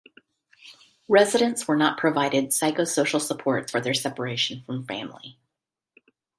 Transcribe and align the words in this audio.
Residents 1.07 1.67
were 1.67 1.77
not 1.77 1.99
provided 1.99 2.45
psychosocial 2.47 3.21
supports 3.21 3.71
for 3.71 3.79
their 3.79 3.93
separation 3.93 4.63
from 4.63 4.83
family. 4.83 5.37